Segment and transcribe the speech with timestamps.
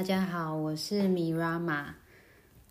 [0.00, 1.96] 大家好，我是米拉玛。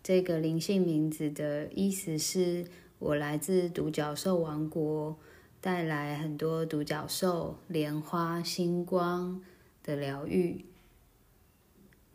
[0.02, 2.66] 这个灵性名字的意思是
[2.98, 5.16] 我来自独角兽王国，
[5.60, 9.40] 带来很多独角兽、莲花、星光
[9.84, 10.64] 的疗愈。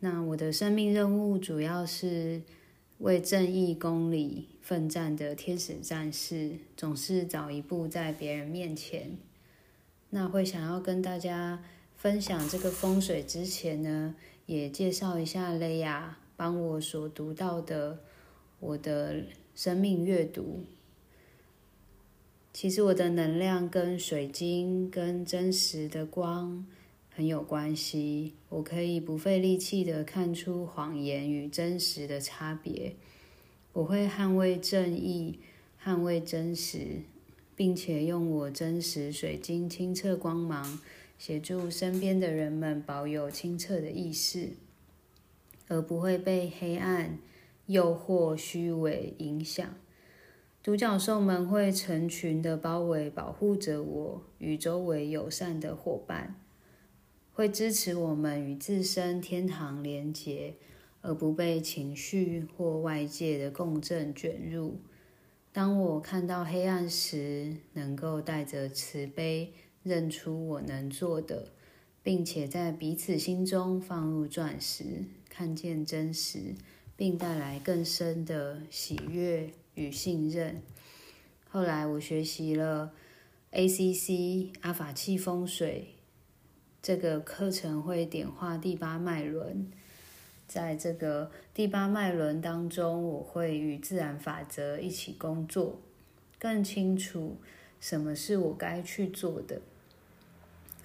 [0.00, 2.42] 那我的生命任务主要是
[2.98, 9.16] 为正义公理奋战的天使战士，总是早一步在别人面前。
[10.10, 11.64] 那会想要跟大家
[11.96, 14.14] 分享这个风水之前呢？
[14.46, 17.98] 也介绍一下雷亚帮我所读到的
[18.60, 19.24] 我的
[19.54, 20.64] 生命阅读。
[22.52, 26.64] 其实我的能量跟水晶跟真实的光
[27.14, 32.94] 很有关系，我可以不费力气的看出谎言与真实的差别。
[33.72, 35.38] 我会捍卫正义，
[35.84, 37.02] 捍卫真实，
[37.54, 40.80] 并且用我真实水晶清澈光芒。
[41.18, 44.50] 协助身边的人们保有清澈的意识，
[45.68, 47.18] 而不会被黑暗、
[47.66, 49.74] 诱惑、虚伪影响。
[50.62, 56.40] 独角兽们会成群的包围、保护着我与周围友善的伙伴，
[57.32, 60.54] 会支持我们与自身天堂连结，
[61.02, 64.80] 而不被情绪或外界的共振卷入。
[65.52, 69.52] 当我看到黑暗时，能够带着慈悲。
[69.86, 71.52] 认出我能做的，
[72.02, 76.56] 并且在彼此心中放入钻石，看见真实，
[76.96, 80.60] 并带来更深的喜悦与信任。
[81.48, 82.92] 后来我学习了
[83.52, 85.94] ACC 阿法气风水
[86.82, 89.70] 这个课程，会点化第八脉轮。
[90.48, 95.80] 在这个第八脉轮当中，我会与自然法则一起工作，
[96.40, 97.36] 更清楚
[97.78, 99.62] 什么是我该去做的。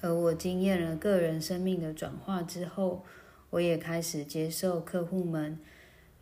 [0.04, 3.04] 而我经验了个人生命的转化之后，
[3.52, 5.60] 我也开始接受客户们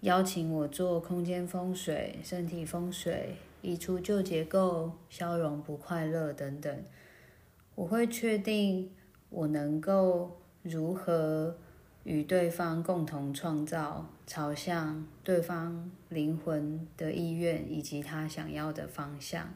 [0.02, 6.84] 邀请我做空间风水、身体风水、移除旧结构、消融不快乐等等。
[7.76, 8.92] 我会确定
[9.30, 11.56] 我能够如何
[12.04, 19.54] 与对方共同创造朝向对方灵魂的意愿以及他想要的方向。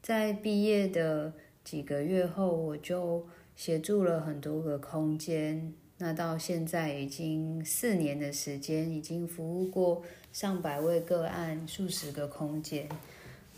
[0.00, 1.32] 在毕业的。
[1.64, 5.72] 几个月后，我就协助了很多个空间。
[5.98, 10.02] 那到现在已经四年的时间，已经服务过
[10.32, 12.88] 上百位个案，数十个空间。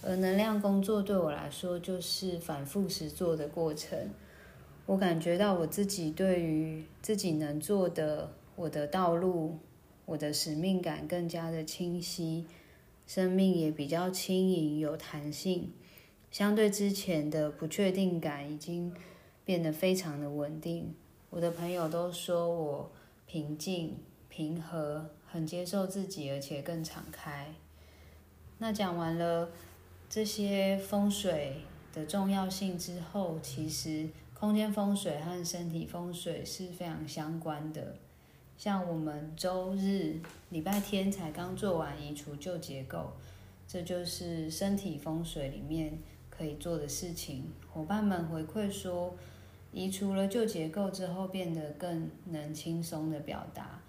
[0.02, 3.98] 而能量工作对我来说，就是反复实做的过程。
[4.84, 9.56] 我感觉到我自己对于自己能做的，我的道路，
[10.04, 12.44] 我的使命感更加的清晰，
[13.06, 15.72] 生命也比较轻盈，有弹性。
[16.34, 18.92] 相对之前的不确定感已经
[19.44, 20.92] 变得非常的稳定。
[21.30, 22.90] 我的朋友都说我
[23.24, 23.96] 平静、
[24.28, 27.54] 平和，很接受自己，而且更敞开。
[28.58, 29.48] 那讲完了
[30.10, 31.58] 这些风水
[31.92, 37.94] 的重要性之后，其实空间风水和身体风水是非常相关的。
[38.58, 40.18] 像我们周日、
[40.50, 43.12] 礼拜天才刚做完移除旧结构，
[43.68, 45.96] 这就是身体风水里面。
[46.36, 49.14] 可以做的事情，伙伴们回馈说，
[49.72, 53.80] 移除了旧结构之后，变得更能轻松的表达，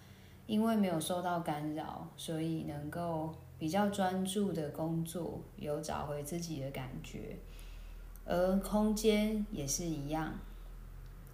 [0.45, 7.37] 因为没有受到干扰，所以能够比较专注的工作，有找回自己的感觉。
[8.25, 10.39] 而空间也是一样，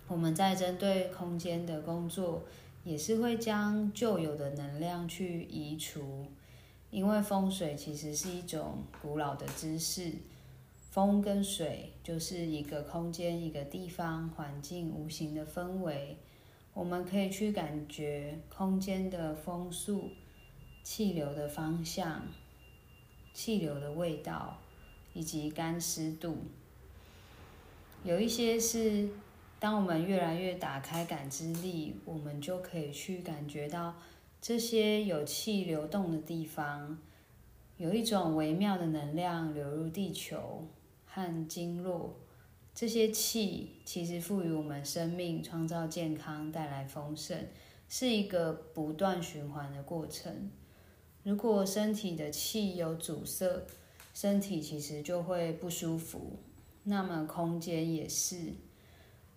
[0.08, 2.44] 我们在针对空间的工作，
[2.84, 6.26] 也是会将旧有的能量去移除，
[6.90, 10.12] 因为风水其实是一种古老的知识。
[10.92, 16.18] 风跟水就是一个空间、一个地方、环境无形的氛围，
[16.74, 20.10] 我们可以去感觉空间的风速、
[20.84, 22.28] 气流的方向、
[23.34, 24.58] 气流的味道
[25.14, 26.40] 以及干湿度。
[28.04, 29.08] 有一些是，
[29.62, 33.96] 当我们越来越打开感知力，我们就可以去感觉到
[34.42, 36.98] 这些有气流动的地方，
[37.78, 40.68] 有一种微妙的能量流入地球。
[41.14, 42.22] 和经络
[42.74, 47.38] 这些气，其实赋予我们生命、创造健康、带来丰盛，
[47.90, 50.50] 是一个不断循环的过程。
[51.24, 53.66] 如果身体的气有阻塞，
[54.14, 56.40] 身体其实就会不舒服。
[56.84, 58.54] 那么空间也是。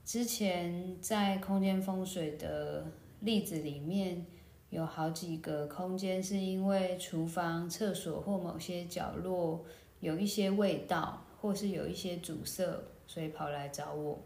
[0.04, 2.86] 之前在空间风水的
[3.20, 4.24] 例子里面，
[4.70, 9.64] 有好几个空间是因为厨房、厕所或某些角落
[10.00, 11.20] 有一些味道。
[11.44, 12.64] 或是有一些阻塞，
[13.06, 14.18] 所以跑来找我。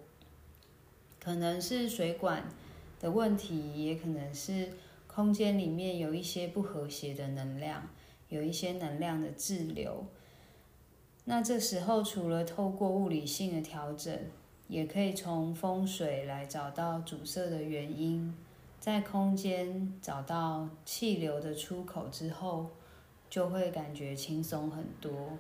[1.19, 2.45] 可能是水管
[3.01, 4.69] 的问题，也可能是
[5.09, 7.89] 空间里面有一些不和谐的能量，
[8.29, 10.05] 有一些能量的滞留。
[11.25, 14.17] 那这时候，除了透过物理性的调整，
[14.69, 18.33] 也可以从风水来找到阻塞的原因，
[18.79, 22.71] 在空间找到气流的出口之后，
[23.29, 25.37] 就会感觉轻松很多。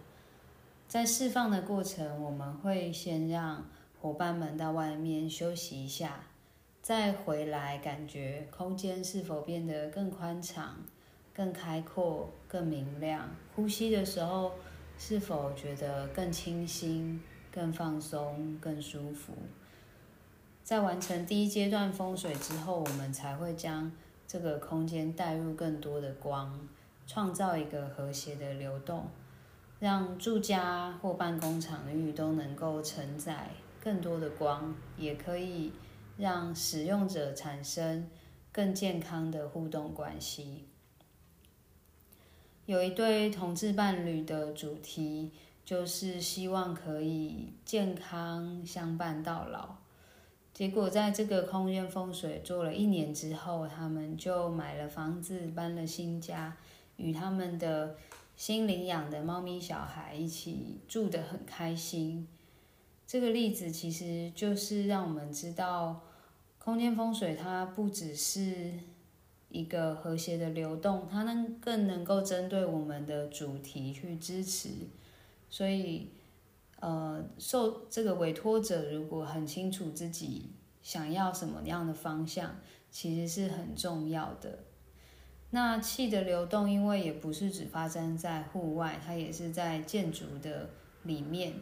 [0.88, 3.64] 在释放的过程，我们会先让
[4.00, 6.24] 伙伴们到外面休息一下，
[6.82, 10.78] 再回来感觉空间是否变得更宽敞、
[11.34, 13.28] 更开阔、更明亮。
[13.54, 14.52] 呼吸的时候。
[15.00, 19.32] 是否觉得更清新、更放松、更舒服？
[20.64, 23.92] 在完成第一阶段风水之后，我们才会将
[24.26, 26.66] 这个空间带入更多的光，
[27.06, 29.06] 创造一个和谐的流动，
[29.78, 35.72] 让住家或办公场域都能够承载更多的光，也可以
[36.16, 38.08] 让使用者产生
[38.50, 40.64] 更健康的互动关系。
[42.66, 45.30] 有一对同志伴侣的主题，
[45.64, 49.76] 就是希望可以健康相伴到老。
[50.52, 56.56] 结果在这个空间风水做了一年之后，他们就买了房子，搬了新家，
[56.96, 57.94] 与他们的
[58.38, 62.26] 新领养的猫咪小孩一起住得很开心。
[63.04, 66.00] 这个例子其实就是让我们知道，
[66.56, 68.72] 空间风水它不只是。
[69.50, 74.68] 一个和谐的流动，它能更能够针对我们的主题去支持，
[75.48, 76.10] 所以，
[76.80, 80.50] 呃，受这个委托者如果很清楚自己
[80.82, 82.56] 想要什么样的方向，
[82.90, 84.58] 其实是很重要的。
[85.50, 90.70] 那气的流动，因为也不是只发生在户外，它也是在建筑的
[91.04, 91.54] 里面，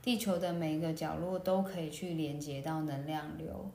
[0.00, 3.70] 地球的每一个角落都可以去连接到能量流。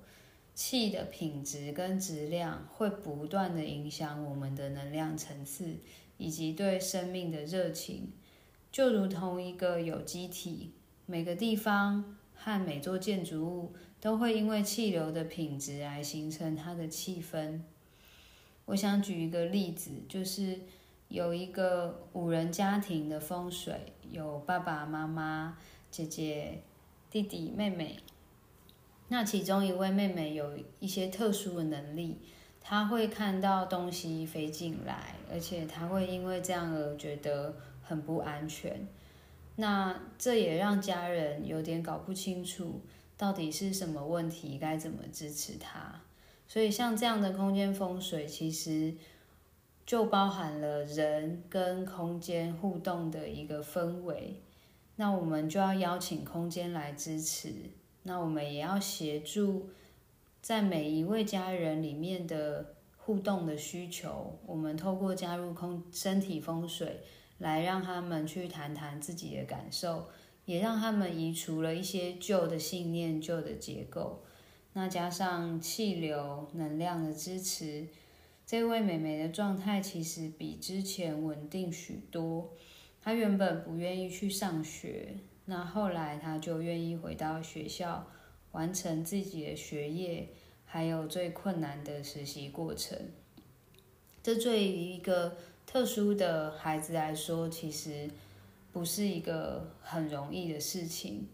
[0.55, 5.77] 气的品质跟质量会不断的影响我们的能量层次，
[6.17, 8.11] 以及对生命的热情，
[8.71, 10.73] 就如同一个有机体，
[11.05, 17.61] 每个地方和每座建筑物都会因为气流的品质来形成它的气氛。
[18.69, 20.59] 我想举一个例子，就是
[21.07, 25.57] 有一个五人家庭的风水，有爸爸妈妈、
[25.89, 26.61] 姐姐、
[27.09, 27.97] 弟弟、妹妹。
[29.07, 32.19] 那其中一位妹妹有一些特殊的能力，
[32.61, 38.87] 她会看到东西飞进来，而且她会因为这样而觉得很不安全。
[39.55, 42.81] 那这也让家人有点搞不清楚
[43.17, 46.01] 到底是什么问题，该怎么支持她。
[46.49, 48.95] 所以像这样的空间风水，其实
[49.85, 54.41] 就包含了人跟空间互动的一个氛围。
[54.95, 57.53] 那我们就要邀请空间来支持。
[58.01, 59.69] 那我们也要协助
[60.41, 67.01] 在每一位家人里面的互动的需求，我们透过加入空身体风水，
[67.37, 70.09] 来让他们去谈谈自己的感受，
[70.45, 74.23] 也让他们移除了一些旧的信念、旧的结构。
[74.73, 77.87] 那加上气流能量的支持，
[78.45, 82.51] 这位美眉的状态其实比之前稳定许多。
[83.01, 85.15] 她原本不愿意去上学。
[85.45, 88.07] 那后来，她就愿意回到学校，
[88.51, 90.29] 完成自己的学业，
[90.65, 92.97] 还有最困难的实习过程。
[94.21, 98.09] 这对于一个特殊的孩子来说，其实
[98.71, 101.27] 不是一个很容易的事情。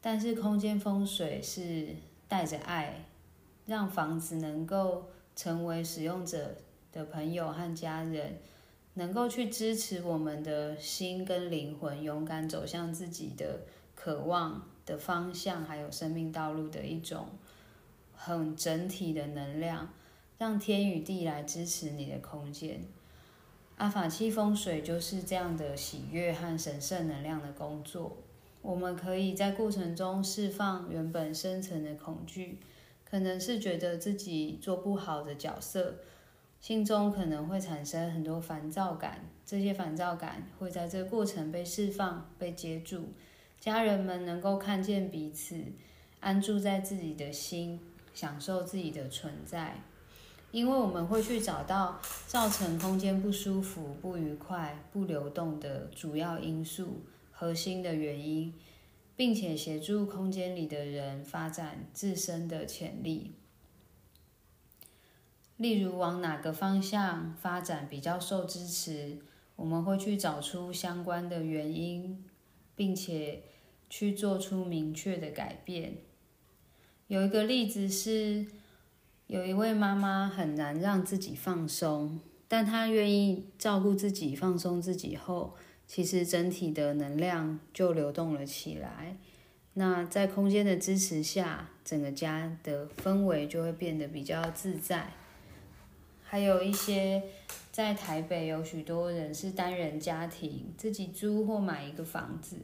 [0.00, 1.88] 但是，空间风水是
[2.32, 3.04] 带着爱，
[3.66, 6.56] 让房子能够成为使用者
[6.90, 8.38] 的朋友和家人。
[8.94, 13.60] 能够去支持我们的心跟灵魂，勇敢走向自己的
[13.94, 17.28] 渴望的方向，还有生命道路的一种
[18.14, 19.90] 很整体的能量，
[20.38, 22.82] 让天与地来支持你的空间。
[23.76, 28.16] 阿法七风水就是这样的喜悦和神圣能量的工作。
[28.62, 32.58] 我们可以在过程中释放原本深层的恐惧，
[33.04, 35.96] 可能是觉得自己做不好的角色。
[36.60, 43.08] 心中可能会产生很多烦躁感，这些烦躁感会在这个过程被释放、被接住。
[43.58, 45.60] 家人们能够看见彼此，
[46.20, 47.80] 安住在自己的心，
[48.14, 49.82] 享受自己的存在。
[50.52, 57.00] 因为我们会去找到造成空间不舒服、不愉快、不流动的主要因素、
[57.42, 58.54] 核心的原因，
[59.16, 63.32] 并且协助空间里的人发展自身的潜力。
[65.56, 69.18] 例如往哪个方向发展比较受支持，
[69.56, 72.24] 我们会去找出相关的原因，
[72.76, 73.42] 并且
[73.90, 75.96] 去做出明确的改变。
[77.08, 78.46] 有一个例子是，
[79.26, 85.56] 有一位妈妈很难让自己放松，但她愿意照顾自己、放松自己后，
[85.94, 89.14] 其实整体的能量就流动了起来。
[89.74, 95.12] 那在空间的支持下，整个家的氛围就会变得比较自在。
[96.22, 97.22] 还有一些
[97.70, 102.56] 在台北有许多人是单人家庭，自己租或买一个房子。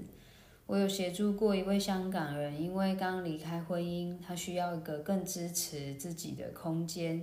[0.64, 7.22] 我有协助过一位香港人，因为刚离开婚姻，他需要一个更支持自己的空间，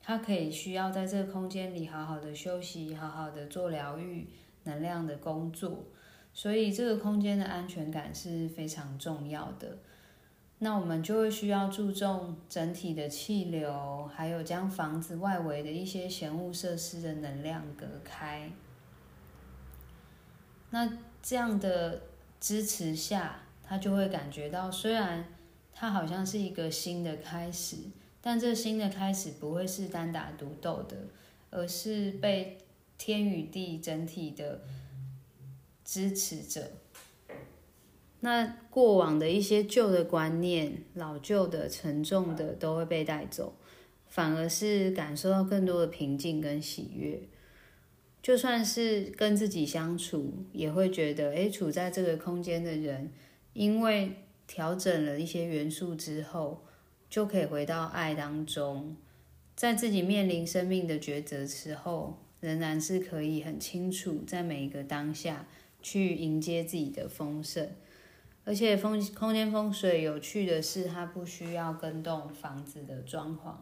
[0.00, 4.28] 他可以需要在这个空间里好好的休息，好好的做疗愈
[4.64, 5.84] 能量的工作，
[6.32, 9.78] 所以这个空间的安全感是非常重要的。
[10.58, 18.50] 那我们就会需要注重整体的气流，还有将房子外围的一些闲物设施的能量隔开。
[20.70, 22.02] 那这样的。
[22.40, 25.22] 支持下，他就会感觉到，虽然
[25.74, 27.76] 他好像是一个新的开始，
[28.22, 30.96] 但这新的开始不会是单打独斗的，
[31.50, 32.56] 而是被
[33.02, 34.60] 天与地整体的
[35.82, 36.70] 支持者。
[38.20, 43.54] 那过往的一些旧的观念、老旧的、沉重的都会被带走，
[44.06, 47.22] 反而是感受到更多的平静跟喜悦。
[48.22, 53.10] 就算是跟自己相处，也会觉得，诶，处在这个空间的人，
[53.54, 54.12] 因为
[54.46, 56.66] 调整了一些元素之后，
[57.08, 58.94] 就可以回到爱当中，
[59.56, 65.46] 在自己面临生命的抉择时候，仍然是可以很清楚，在每一个当下
[65.82, 67.68] 去迎接自己的丰盛。
[68.44, 73.54] 而且风空间风水有趣的是，它不需要跟动房子的装潢，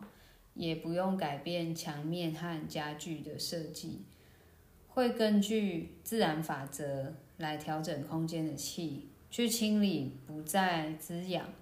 [0.54, 4.02] 也不用改变墙面和家具的设计。
[4.86, 11.52] 会根据自然法则来调整空间的气，去清理不再滋养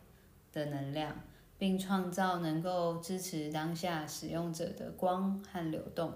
[0.53, 1.21] 的能量，
[1.59, 6.13] 并创造能够支持当下使用者的光和流动。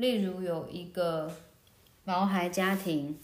[0.00, 1.30] 例如，有一个
[2.04, 3.18] 毛孩家庭，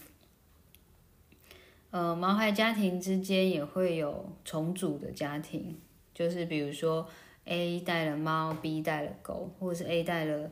[1.89, 5.75] 呃，毛孩家庭之间也会有重组的家庭，
[6.13, 7.07] 就是比如说
[7.45, 10.51] A 带了猫，B 带了狗，或者是 A 带了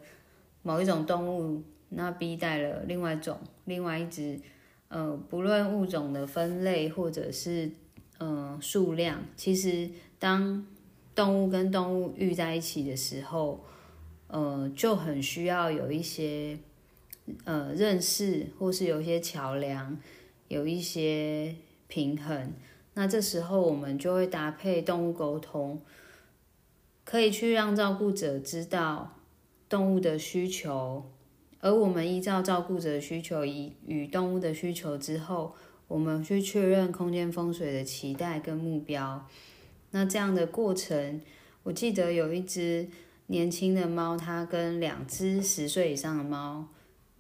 [0.64, 1.62] 某一种动物。
[1.90, 4.42] 那 B 带了另外一种，另外一只，
[4.88, 7.70] 呃，不论物种的分类或者是
[8.18, 10.66] 呃数量，其实当
[11.14, 13.64] 动物跟动物遇在一起的时候，
[14.28, 16.58] 呃，就很需要有一些
[17.44, 19.98] 呃认识，或是有一些桥梁，
[20.48, 21.56] 有一些
[21.88, 22.54] 平衡。
[22.96, 25.82] 那这时候我们就会搭配动物沟通，
[27.04, 29.18] 可以去让照顾者知道
[29.68, 31.12] 动物的需求。
[31.60, 35.56] 而我们依照照顾者的需求以与动物的需求之后，
[35.88, 39.28] 我们去确认空间风水的期待跟目标。
[39.92, 41.22] 那这样的过程，
[41.64, 42.88] 我记得有一只
[43.28, 46.68] 年轻的猫，它跟两只十岁以上的猫，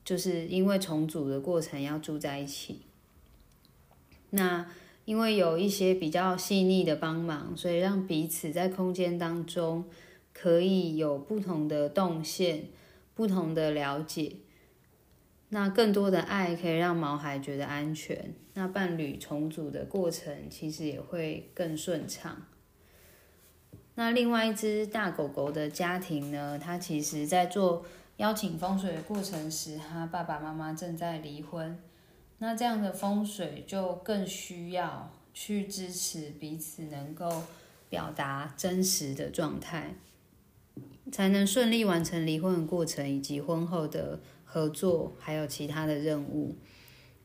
[0.03, 2.81] 就是因为重组的过程要住在一起。
[4.29, 4.67] 那
[5.05, 9.85] 因为有一些比较细腻的帮忙，所以让彼此在空间当中
[10.33, 12.65] 可以有不同的动线。
[13.15, 14.35] 不同的了解，
[15.47, 22.45] 那更多的爱可以让毛孩觉得安全，那伴侣重组的过程其实也会更顺畅。
[23.95, 26.59] 那另外一只大狗狗的家庭呢？
[26.59, 27.85] 它其实在做
[28.17, 31.79] 邀请风水的过程时，它爸爸妈妈正在离婚，
[32.39, 37.43] 那这样的风水就更需要去支持彼此能够
[37.89, 39.95] 表达真实的状态。
[41.11, 46.57] 才能顺利完成离婚的过程，以及婚后的合作，还有其他的任务。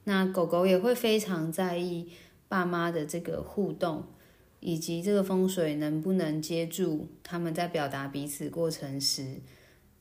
[0.05, 2.13] 那狗狗也会非常在意
[2.47, 4.05] 爸妈的这个互动，
[4.61, 9.41] 以及这个风水能不能接住他们在表达彼此过程时，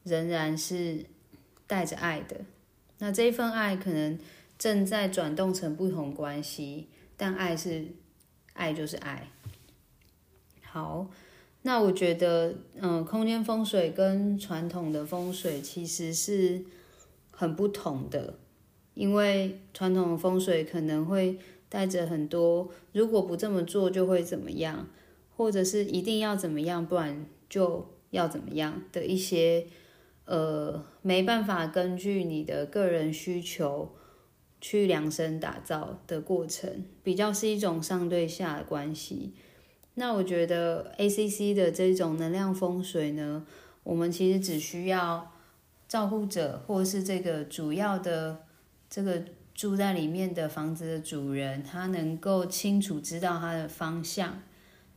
[0.04, 1.06] 仍然是
[1.66, 2.42] 带着爱的。
[3.00, 4.20] 那这一份爱可能
[4.58, 6.88] 正在转动成不同关系，
[7.18, 7.88] 但爱是
[8.54, 9.30] 爱，就是爱。
[10.62, 11.10] 好。
[11.62, 16.64] 那我觉得，嗯，空间风水跟传统的风水其实是
[17.32, 18.40] 很不同的，
[18.94, 21.38] 因为传统的风水可能会
[21.70, 24.88] 带着很多，如果不这么做就会怎么样，
[25.38, 29.68] 或者是一定要怎么样，不然就要怎么样的一些，
[30.26, 33.96] 呃，没办法根据你的个人需求
[34.60, 39.34] 去量身打造的过程，比较是一种上对下的关系。
[39.94, 43.46] 那我觉得 A C C 的这种能量风水呢，
[43.84, 45.32] 我们其实只需要
[45.88, 48.44] 照顾者或是这个主要的
[48.90, 49.24] 这个
[49.60, 54.42] 住在里面的房子的主人，他能够清楚知道他的方向，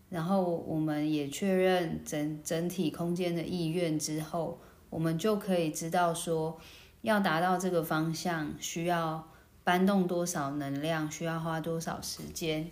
[0.08, 6.60] 然后我们也确认整整体空间的意愿之后，我们就可以知道说，
[7.00, 9.28] 要达到这个方向需要
[9.64, 12.70] 搬动多少能量，需要花多少时间，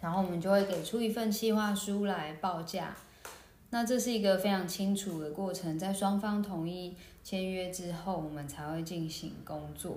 [0.00, 2.94] 然后我们就会给出一份计划书来报价。
[3.70, 9.96] 那这是一个非常清楚的过程，在双方同意签约之后，我们才会进行工作。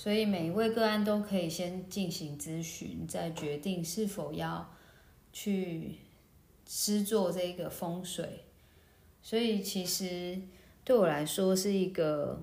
[0.00, 4.74] 所以每一位个案都可以先进行咨询，再决定是否要。
[5.32, 5.94] 去
[6.66, 8.44] 施做这个风水，
[9.22, 10.40] 所以其实
[10.82, 12.42] 对我来说是一个，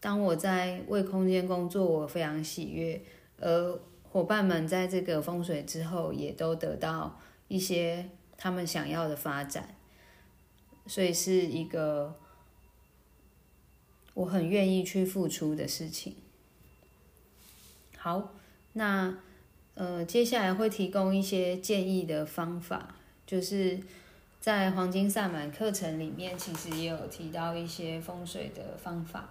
[0.00, 3.00] 当我在为空间工作，我非常喜悦，
[3.38, 9.76] 而伙伴们在这个风水之后，也都得到一些他们想要的发展，
[10.88, 12.18] 所以是一个
[14.14, 16.16] 我很愿意去付出的事情。
[18.00, 18.32] 好，
[18.72, 19.14] 那。
[19.74, 23.80] 呃，接下来会提供一些建议的方法，就是
[24.38, 29.30] 在黄金萨满课程里面，其实也有提到一些风水的方法。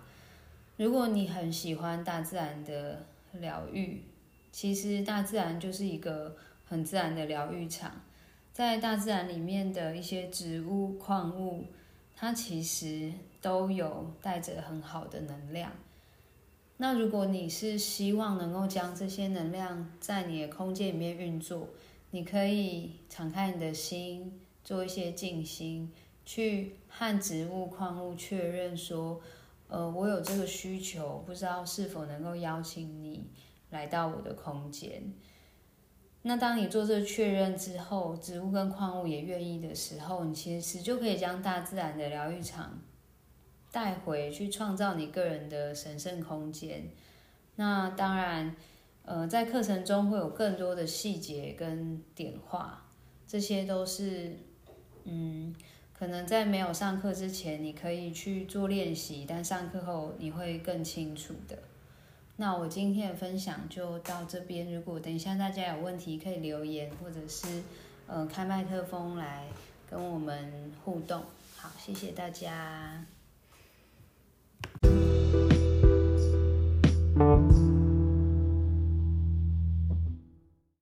[0.78, 4.02] 如果你很喜欢大自然的疗愈，
[4.52, 6.36] 其实大自然就是一个
[6.66, 7.92] 很自然的疗愈场，
[8.52, 11.66] 在大自然里面的一些植物、矿物，
[12.16, 15.72] 它其实都有带着很好的能量。
[16.82, 21.68] 那如果你是希望能够将这些能量在你的空间里面运作，
[22.12, 25.92] 你可以敞开你的心，做一些静心，
[26.26, 29.20] 去和植物、矿物确认说，
[29.68, 33.28] 呃，我有这个需求，不知道是否能够邀请你
[33.72, 35.14] 来到我的空间。
[36.22, 42.80] 那当你做这确认之后，植物跟矿物也愿意的时候，你其实就可以将大自然的疗愈场。
[43.72, 46.90] 带回去创造你个人的神圣空间。
[47.56, 48.56] 那当然，
[49.04, 52.86] 呃，在课程中会有更多的细节跟点化，
[53.28, 54.38] 这些都是，
[55.04, 55.54] 嗯，
[55.94, 61.60] 可能在没有上课之前你可以去做练习，但上课后你会更清楚的。
[62.38, 67.62] 那我今天的分享就到这边，如果等一下大家有问题可以留言，或者是
[68.08, 69.46] 呃开麦克风来
[69.89, 71.22] 跟我们互动。
[71.58, 73.18] 好，谢谢大家。
[74.84, 75.09] you